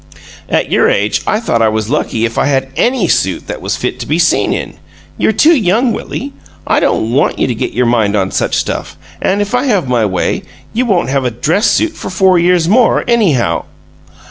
"At 0.49 0.71
your 0.71 0.89
age 0.89 1.21
I 1.27 1.39
thought 1.39 1.61
I 1.61 1.69
was 1.69 1.91
lucky 1.91 2.25
if 2.25 2.39
I 2.39 2.47
had 2.47 2.69
ANY 2.75 3.07
suit 3.07 3.45
that 3.45 3.61
was 3.61 3.77
fit 3.77 3.99
to 3.99 4.07
be 4.07 4.17
seen 4.17 4.51
in. 4.51 4.73
You're 5.15 5.31
too 5.31 5.53
young, 5.55 5.93
Willie. 5.93 6.33
I 6.65 6.79
don't 6.79 7.11
want 7.13 7.37
you 7.37 7.45
to 7.45 7.53
get 7.53 7.73
your 7.73 7.85
mind 7.85 8.15
on 8.15 8.31
such 8.31 8.55
stuff, 8.55 8.97
and 9.21 9.43
if 9.43 9.53
I 9.53 9.65
have 9.65 9.87
my 9.87 10.07
way, 10.07 10.41
you 10.73 10.87
won't 10.87 11.09
have 11.09 11.23
a 11.23 11.29
dress 11.29 11.67
suit 11.67 11.93
for 11.95 12.09
four 12.09 12.39
years 12.39 12.67
more, 12.67 13.03
anyhow." 13.07 13.65